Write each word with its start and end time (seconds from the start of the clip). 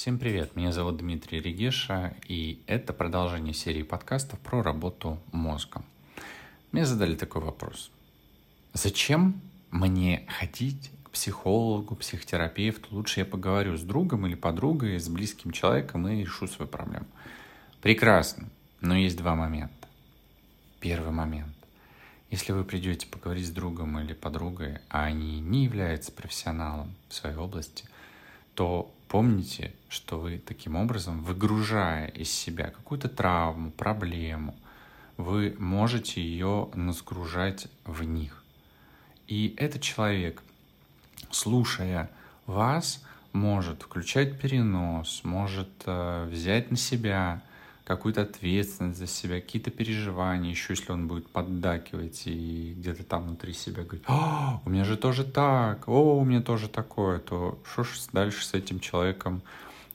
Всем 0.00 0.18
привет, 0.18 0.56
меня 0.56 0.72
зовут 0.72 0.96
Дмитрий 0.96 1.42
Регеша, 1.42 2.14
и 2.26 2.62
это 2.66 2.94
продолжение 2.94 3.52
серии 3.52 3.82
подкастов 3.82 4.40
про 4.40 4.62
работу 4.62 5.18
мозга. 5.30 5.82
Мне 6.72 6.86
задали 6.86 7.14
такой 7.14 7.42
вопрос. 7.42 7.90
Зачем 8.72 9.42
мне 9.70 10.26
ходить 10.26 10.90
к 11.02 11.10
психологу, 11.10 11.96
психотерапевту? 11.96 12.94
Лучше 12.94 13.20
я 13.20 13.26
поговорю 13.26 13.76
с 13.76 13.82
другом 13.82 14.26
или 14.26 14.36
подругой, 14.36 14.98
с 14.98 15.10
близким 15.10 15.50
человеком 15.50 16.08
и 16.08 16.22
решу 16.22 16.46
свою 16.46 16.70
проблему. 16.70 17.06
Прекрасно, 17.82 18.48
но 18.80 18.96
есть 18.96 19.18
два 19.18 19.34
момента. 19.34 19.86
Первый 20.80 21.12
момент. 21.12 21.54
Если 22.30 22.52
вы 22.52 22.64
придете 22.64 23.06
поговорить 23.06 23.48
с 23.48 23.50
другом 23.50 24.00
или 24.00 24.14
подругой, 24.14 24.78
а 24.88 25.04
они 25.04 25.40
не 25.40 25.64
являются 25.64 26.10
профессионалом 26.10 26.94
в 27.10 27.14
своей 27.14 27.36
области, 27.36 27.84
то 28.54 28.90
помните, 29.10 29.74
что 29.88 30.20
вы 30.20 30.38
таким 30.38 30.76
образом, 30.76 31.22
выгружая 31.24 32.06
из 32.06 32.30
себя 32.30 32.70
какую-то 32.70 33.08
травму, 33.08 33.72
проблему, 33.72 34.54
вы 35.16 35.56
можете 35.58 36.22
ее 36.22 36.70
насгружать 36.74 37.66
в 37.84 38.04
них. 38.04 38.44
И 39.26 39.52
этот 39.58 39.82
человек, 39.82 40.42
слушая 41.32 42.08
вас, 42.46 43.04
может 43.32 43.82
включать 43.82 44.40
перенос, 44.40 45.22
может 45.24 45.70
э, 45.86 46.28
взять 46.30 46.70
на 46.70 46.76
себя 46.76 47.42
какую-то 47.90 48.22
ответственность 48.22 49.00
за 49.00 49.08
себя, 49.08 49.40
какие-то 49.40 49.72
переживания, 49.72 50.50
еще 50.50 50.74
если 50.74 50.92
он 50.92 51.08
будет 51.08 51.28
поддакивать 51.28 52.22
и 52.26 52.72
где-то 52.78 53.02
там 53.02 53.24
внутри 53.24 53.52
себя 53.52 53.82
говорить, 53.82 54.04
о, 54.06 54.60
у 54.64 54.70
меня 54.70 54.84
же 54.84 54.96
тоже 54.96 55.24
так, 55.24 55.88
о, 55.88 56.16
у 56.16 56.24
меня 56.24 56.40
тоже 56.40 56.68
такое, 56.68 57.18
то 57.18 57.58
что 57.68 57.82
ж 57.82 57.90
дальше 58.12 58.46
с 58.46 58.54
этим 58.54 58.78
человеком 58.78 59.42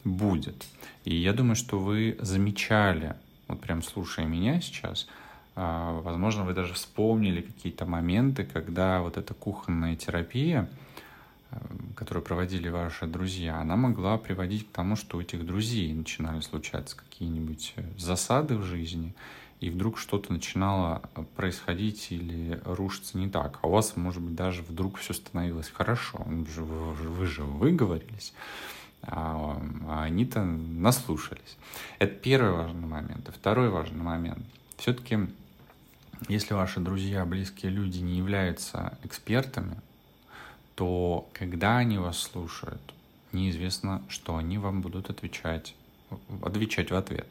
будет? 0.03 0.65
И 1.05 1.15
я 1.15 1.31
думаю, 1.31 1.55
что 1.55 1.79
вы 1.79 2.17
замечали, 2.19 3.15
вот 3.47 3.61
прям 3.61 3.81
слушая 3.81 4.25
меня 4.25 4.59
сейчас, 4.59 5.07
а, 5.55 6.01
возможно, 6.01 6.43
вы 6.43 6.53
даже 6.53 6.73
вспомнили 6.73 7.43
какие-то 7.43 7.85
моменты, 7.85 8.43
когда 8.43 9.01
вот 9.01 9.15
эта 9.15 9.33
кухонная 9.33 9.95
терапия— 9.95 10.67
которую 11.95 12.23
проводили 12.23 12.69
ваши 12.69 13.07
друзья, 13.07 13.59
она 13.59 13.75
могла 13.75 14.17
приводить 14.17 14.67
к 14.67 14.71
тому, 14.71 14.95
что 14.95 15.17
у 15.17 15.21
этих 15.21 15.45
друзей 15.45 15.93
начинали 15.93 16.41
случаться 16.41 16.95
какие-нибудь 16.97 17.73
э, 17.77 17.83
засады 17.97 18.57
в 18.57 18.63
жизни, 18.63 19.15
и 19.61 19.69
вдруг 19.69 19.97
что-то 19.97 20.33
начинало 20.33 21.01
э, 21.15 21.23
происходить 21.35 22.11
или 22.11 22.61
рушиться 22.65 23.17
не 23.17 23.29
так. 23.29 23.59
А 23.61 23.67
у 23.67 23.71
вас, 23.71 23.95
может 23.95 24.21
быть, 24.21 24.35
даже 24.35 24.61
вдруг 24.61 24.97
все 24.97 25.13
становилось 25.13 25.69
хорошо. 25.69 26.21
Вы 26.25 26.45
же, 26.47 26.61
вы 26.61 27.25
же 27.25 27.43
выговорились, 27.43 28.33
а, 29.01 29.61
а 29.87 30.03
они-то 30.03 30.43
наслушались. 30.43 31.57
Это 31.99 32.13
первый 32.13 32.51
важный 32.51 32.87
момент. 32.87 33.29
И 33.29 33.31
второй 33.31 33.69
важный 33.69 34.03
момент. 34.03 34.45
Все-таки, 34.77 35.19
если 36.27 36.53
ваши 36.53 36.81
друзья, 36.81 37.25
близкие 37.25 37.71
люди 37.71 37.99
не 37.99 38.17
являются 38.17 38.97
экспертами, 39.03 39.77
то 40.75 41.27
когда 41.33 41.77
они 41.77 41.97
вас 41.97 42.19
слушают, 42.19 42.81
неизвестно, 43.31 44.01
что 44.09 44.37
они 44.37 44.57
вам 44.57 44.81
будут 44.81 45.09
отвечать, 45.09 45.75
отвечать 46.41 46.91
в 46.91 46.95
ответ. 46.95 47.27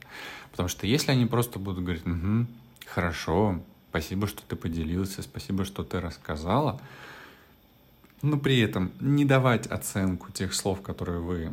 Потому 0.50 0.68
что 0.68 0.86
если 0.86 1.12
они 1.12 1.26
просто 1.26 1.58
будут 1.58 1.84
говорить, 1.84 2.06
угу, 2.06 2.46
хорошо, 2.86 3.60
спасибо, 3.90 4.26
что 4.26 4.42
ты 4.42 4.56
поделился, 4.56 5.22
спасибо, 5.22 5.64
что 5.64 5.84
ты 5.84 6.00
рассказала, 6.00 6.80
но 8.22 8.38
при 8.38 8.60
этом 8.60 8.92
не 9.00 9.24
давать 9.24 9.66
оценку 9.66 10.32
тех 10.32 10.54
слов, 10.54 10.80
которые 10.82 11.20
вы 11.20 11.52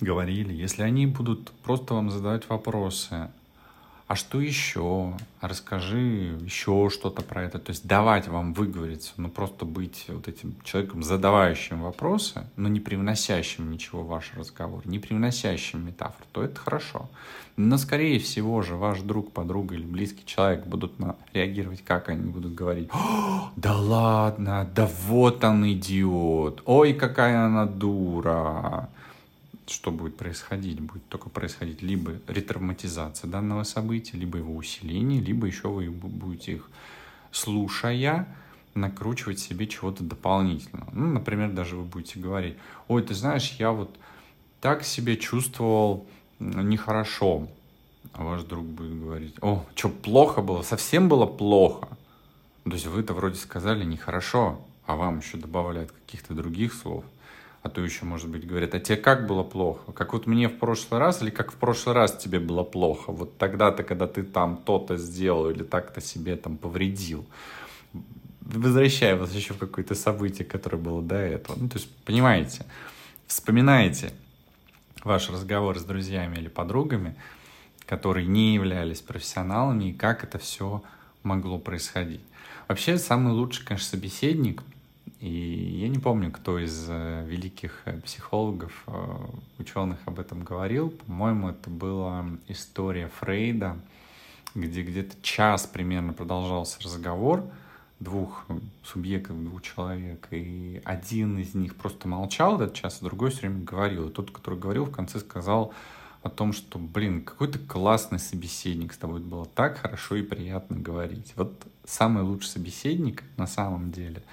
говорили, 0.00 0.52
если 0.52 0.82
они 0.82 1.06
будут 1.06 1.50
просто 1.62 1.94
вам 1.94 2.10
задавать 2.10 2.48
вопросы, 2.48 3.30
а 4.06 4.14
что 4.14 4.40
еще? 4.40 5.14
Расскажи 5.40 6.38
еще 6.40 6.90
что-то 6.92 7.22
про 7.22 7.42
это. 7.42 7.58
То 7.58 7.70
есть 7.70 7.86
давать 7.86 8.28
вам 8.28 8.52
выговориться, 8.52 9.12
но 9.16 9.28
просто 9.28 9.64
быть 9.64 10.04
вот 10.08 10.28
этим 10.28 10.54
человеком, 10.62 11.02
задавающим 11.02 11.82
вопросы, 11.82 12.46
но 12.54 12.68
не 12.68 12.78
привносящим 12.78 13.68
ничего 13.70 14.02
в 14.02 14.08
ваш 14.08 14.32
разговор, 14.34 14.82
не 14.84 15.00
привносящим 15.00 15.84
метафор, 15.84 16.24
то 16.30 16.44
это 16.44 16.60
хорошо. 16.60 17.08
Но, 17.56 17.78
скорее 17.78 18.20
всего 18.20 18.62
же, 18.62 18.76
ваш 18.76 19.00
друг, 19.00 19.32
подруга 19.32 19.74
или 19.74 19.84
близкий 19.84 20.24
человек 20.24 20.66
будут 20.66 21.00
на, 21.00 21.16
реагировать, 21.32 21.82
как 21.84 22.08
они 22.08 22.30
будут 22.30 22.54
говорить. 22.54 22.90
да 23.56 23.76
ладно, 23.76 24.70
да 24.72 24.88
вот 25.06 25.42
он 25.42 25.68
идиот, 25.72 26.62
ой, 26.64 26.92
какая 26.92 27.46
она 27.46 27.66
дура 27.66 28.88
что 29.66 29.90
будет 29.90 30.16
происходить? 30.16 30.80
Будет 30.80 31.06
только 31.08 31.28
происходить 31.28 31.82
либо 31.82 32.12
ретравматизация 32.26 33.28
данного 33.28 33.64
события, 33.64 34.16
либо 34.16 34.38
его 34.38 34.54
усиление, 34.54 35.20
либо 35.20 35.46
еще 35.46 35.68
вы 35.68 35.90
будете 35.90 36.52
их, 36.52 36.70
слушая, 37.32 38.28
накручивать 38.74 39.38
себе 39.38 39.66
чего-то 39.66 40.04
дополнительного. 40.04 40.88
Ну, 40.92 41.06
например, 41.06 41.52
даже 41.52 41.76
вы 41.76 41.84
будете 41.84 42.20
говорить, 42.20 42.56
ой, 42.88 43.02
ты 43.02 43.14
знаешь, 43.14 43.56
я 43.58 43.72
вот 43.72 43.96
так 44.60 44.84
себя 44.84 45.16
чувствовал 45.16 46.06
нехорошо. 46.38 47.48
А 48.12 48.24
ваш 48.24 48.44
друг 48.44 48.64
будет 48.64 48.98
говорить, 48.98 49.34
о, 49.42 49.66
что, 49.74 49.88
плохо 49.88 50.40
было? 50.40 50.62
Совсем 50.62 51.08
было 51.08 51.26
плохо? 51.26 51.88
То 52.64 52.72
есть 52.72 52.86
вы-то 52.86 53.14
вроде 53.14 53.36
сказали 53.36 53.84
нехорошо, 53.84 54.60
а 54.86 54.96
вам 54.96 55.18
еще 55.18 55.36
добавляют 55.36 55.92
каких-то 55.92 56.34
других 56.34 56.72
слов 56.72 57.04
а 57.66 57.68
то 57.68 57.80
еще, 57.80 58.04
может 58.04 58.28
быть, 58.28 58.46
говорят, 58.46 58.74
а 58.74 58.80
тебе 58.80 58.96
как 58.96 59.26
было 59.26 59.42
плохо? 59.42 59.90
Как 59.90 60.12
вот 60.12 60.28
мне 60.28 60.48
в 60.48 60.56
прошлый 60.56 61.00
раз 61.00 61.20
или 61.20 61.30
как 61.30 61.50
в 61.50 61.56
прошлый 61.56 61.96
раз 61.96 62.16
тебе 62.16 62.38
было 62.38 62.62
плохо? 62.62 63.10
Вот 63.10 63.38
тогда-то, 63.38 63.82
когда 63.82 64.06
ты 64.06 64.22
там 64.22 64.56
то-то 64.56 64.96
сделал 64.96 65.50
или 65.50 65.64
так-то 65.64 66.00
себе 66.00 66.36
там 66.36 66.58
повредил. 66.58 67.26
Возвращая 68.40 69.16
вас 69.16 69.32
еще 69.32 69.54
в 69.54 69.58
какое-то 69.58 69.96
событие, 69.96 70.46
которое 70.46 70.76
было 70.76 71.02
до 71.02 71.16
этого. 71.16 71.56
Ну, 71.58 71.68
то 71.68 71.78
есть, 71.78 71.92
понимаете, 72.04 72.64
вспоминаете 73.26 74.12
ваш 75.02 75.28
разговор 75.28 75.76
с 75.76 75.82
друзьями 75.82 76.36
или 76.36 76.46
подругами, 76.46 77.16
которые 77.84 78.28
не 78.28 78.54
являлись 78.54 79.00
профессионалами, 79.00 79.90
и 79.90 79.92
как 79.92 80.22
это 80.22 80.38
все 80.38 80.84
могло 81.24 81.58
происходить. 81.58 82.20
Вообще, 82.68 82.96
самый 82.96 83.32
лучший, 83.32 83.66
конечно, 83.66 83.88
собеседник— 83.88 84.62
и 85.20 85.78
я 85.80 85.88
не 85.88 85.98
помню, 85.98 86.30
кто 86.30 86.58
из 86.58 86.86
э, 86.88 87.24
великих 87.26 87.80
э, 87.86 87.98
психологов, 88.00 88.84
э, 88.86 89.16
ученых 89.58 89.98
об 90.04 90.20
этом 90.20 90.44
говорил. 90.44 90.90
По-моему, 90.90 91.48
это 91.48 91.70
была 91.70 92.26
история 92.48 93.08
Фрейда, 93.20 93.78
где 94.54 94.82
где-то 94.82 95.16
час 95.22 95.66
примерно 95.66 96.12
продолжался 96.12 96.82
разговор 96.82 97.44
двух 97.98 98.44
субъектов, 98.84 99.42
двух 99.42 99.62
человек, 99.62 100.28
и 100.30 100.82
один 100.84 101.38
из 101.38 101.54
них 101.54 101.76
просто 101.76 102.08
молчал 102.08 102.60
этот 102.60 102.74
час, 102.74 102.98
а 103.00 103.04
другой 103.06 103.30
все 103.30 103.40
время 103.42 103.64
говорил. 103.64 104.08
И 104.08 104.12
тот, 104.12 104.30
который 104.30 104.58
говорил, 104.58 104.84
в 104.84 104.90
конце 104.90 105.18
сказал 105.18 105.72
о 106.22 106.28
том, 106.28 106.52
что, 106.52 106.78
блин, 106.78 107.22
какой 107.22 107.48
ты 107.48 107.58
классный 107.58 108.18
собеседник, 108.18 108.92
с 108.92 108.98
тобой 108.98 109.20
было 109.20 109.46
так 109.46 109.78
хорошо 109.78 110.16
и 110.16 110.22
приятно 110.22 110.76
говорить. 110.76 111.32
Вот 111.36 111.54
самый 111.86 112.22
лучший 112.22 112.48
собеседник 112.48 113.22
на 113.38 113.46
самом 113.46 113.92
деле— 113.92 114.22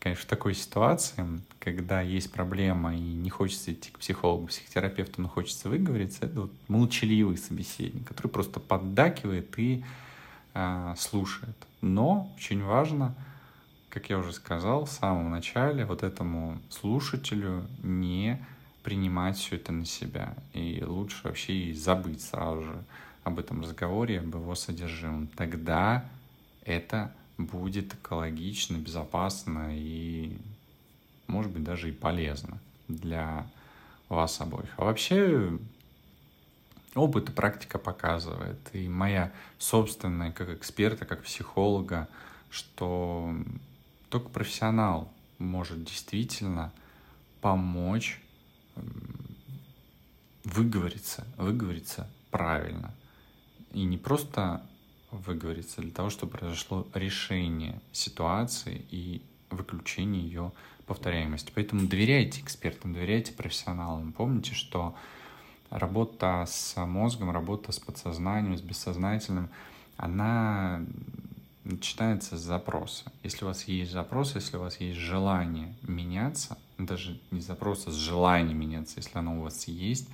конечно, 0.00 0.24
в 0.24 0.28
такой 0.28 0.54
ситуации, 0.54 1.24
когда 1.58 2.00
есть 2.00 2.32
проблема 2.32 2.94
и 2.94 3.00
не 3.00 3.30
хочется 3.30 3.72
идти 3.72 3.90
к 3.90 3.98
психологу, 3.98 4.46
психотерапевту, 4.46 5.22
но 5.22 5.28
хочется 5.28 5.68
выговориться, 5.68 6.26
это 6.26 6.42
вот 6.42 6.52
молчаливый 6.68 7.36
собеседник, 7.36 8.06
который 8.06 8.28
просто 8.28 8.60
поддакивает 8.60 9.58
и 9.58 9.84
э, 10.54 10.94
слушает. 10.96 11.56
Но 11.80 12.32
очень 12.36 12.62
важно, 12.62 13.14
как 13.88 14.10
я 14.10 14.18
уже 14.18 14.32
сказал 14.32 14.84
в 14.84 14.90
самом 14.90 15.30
начале, 15.30 15.84
вот 15.84 16.02
этому 16.02 16.58
слушателю 16.70 17.66
не 17.82 18.44
принимать 18.82 19.36
все 19.36 19.56
это 19.56 19.72
на 19.72 19.84
себя. 19.84 20.34
И 20.54 20.82
лучше 20.84 21.20
вообще 21.24 21.52
и 21.52 21.74
забыть 21.74 22.22
сразу 22.22 22.62
же 22.62 22.84
об 23.24 23.38
этом 23.38 23.60
разговоре, 23.60 24.20
об 24.20 24.34
его 24.34 24.54
содержимом. 24.54 25.26
Тогда 25.28 26.04
это 26.64 27.12
будет 27.38 27.94
экологично, 27.94 28.76
безопасно 28.76 29.68
и, 29.70 30.36
может 31.28 31.52
быть, 31.52 31.64
даже 31.64 31.88
и 31.88 31.92
полезно 31.92 32.58
для 32.88 33.48
вас 34.08 34.40
обоих. 34.40 34.74
А 34.76 34.84
вообще 34.84 35.58
опыт 36.94 37.30
и 37.30 37.32
практика 37.32 37.78
показывает, 37.78 38.58
и 38.72 38.88
моя 38.88 39.32
собственная 39.58 40.32
как 40.32 40.50
эксперта, 40.50 41.04
как 41.04 41.22
психолога, 41.22 42.08
что 42.50 43.34
только 44.10 44.28
профессионал 44.28 45.12
может 45.38 45.84
действительно 45.84 46.72
помочь 47.40 48.20
выговориться, 50.44 51.26
выговориться 51.36 52.10
правильно. 52.30 52.92
И 53.72 53.84
не 53.84 53.98
просто 53.98 54.62
выговориться, 55.10 55.80
для 55.80 55.90
того, 55.90 56.10
чтобы 56.10 56.32
произошло 56.32 56.86
решение 56.94 57.80
ситуации 57.92 58.84
и 58.90 59.22
выключение 59.50 60.22
ее 60.22 60.52
повторяемости. 60.86 61.52
Поэтому 61.54 61.86
доверяйте 61.86 62.40
экспертам, 62.40 62.92
доверяйте 62.92 63.32
профессионалам. 63.32 64.12
Помните, 64.12 64.54
что 64.54 64.94
работа 65.70 66.44
с 66.46 66.74
мозгом, 66.84 67.30
работа 67.30 67.72
с 67.72 67.78
подсознанием, 67.78 68.56
с 68.56 68.62
бессознательным, 68.62 69.50
она 69.96 70.82
начинается 71.64 72.36
с 72.36 72.40
запроса. 72.40 73.12
Если 73.22 73.44
у 73.44 73.48
вас 73.48 73.64
есть 73.64 73.92
запрос, 73.92 74.34
если 74.34 74.56
у 74.56 74.60
вас 74.60 74.80
есть 74.80 74.98
желание 74.98 75.74
меняться, 75.82 76.56
даже 76.78 77.20
не 77.30 77.40
запрос, 77.40 77.86
а 77.86 77.90
желанием 77.90 78.58
меняться, 78.58 78.94
если 78.96 79.18
оно 79.18 79.38
у 79.38 79.42
вас 79.42 79.68
есть, 79.68 80.08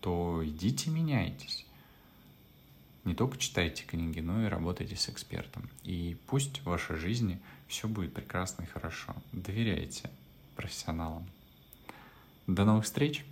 то 0.00 0.42
идите 0.44 0.90
меняйтесь. 0.90 1.67
Не 3.08 3.14
только 3.14 3.38
читайте 3.38 3.84
книги, 3.84 4.20
но 4.20 4.44
и 4.44 4.50
работайте 4.50 4.94
с 4.94 5.08
экспертом. 5.08 5.70
И 5.82 6.18
пусть 6.26 6.58
в 6.58 6.64
вашей 6.64 6.96
жизни 6.96 7.40
все 7.66 7.88
будет 7.88 8.12
прекрасно 8.12 8.64
и 8.64 8.66
хорошо. 8.66 9.16
Доверяйте 9.32 10.10
профессионалам. 10.56 11.26
До 12.46 12.66
новых 12.66 12.84
встреч! 12.84 13.24